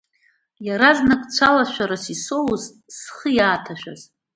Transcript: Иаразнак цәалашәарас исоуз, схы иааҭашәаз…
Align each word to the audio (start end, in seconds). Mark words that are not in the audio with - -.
Иаразнак 0.65 1.21
цәалашәарас 1.33 2.05
исоуз, 2.13 2.63
схы 2.95 3.29
иааҭашәаз… 3.37 4.01